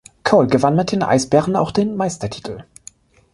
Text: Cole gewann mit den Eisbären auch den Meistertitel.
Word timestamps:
Cole 0.23 0.47
gewann 0.47 0.75
mit 0.75 0.91
den 0.91 1.03
Eisbären 1.03 1.55
auch 1.55 1.69
den 1.69 1.95
Meistertitel. 1.95 2.63